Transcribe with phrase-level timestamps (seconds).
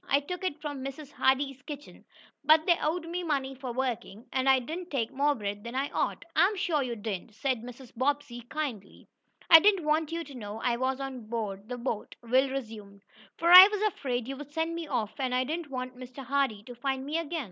[0.09, 1.11] "I took it from Mrs.
[1.11, 2.05] Hardee's kitchen,
[2.43, 5.91] but they owed me money for working, and I didn't take more bread than I
[5.91, 7.95] ought." "I'm sure you didn't," said Mrs.
[7.95, 9.05] Bobbsey, kindly.
[9.47, 13.03] "I didn't want you to know I was on board the boat," Will resumed,
[13.37, 16.25] "for I was afraid you'd send me off, and I didn't want Mr.
[16.25, 17.39] Hardee to find me again.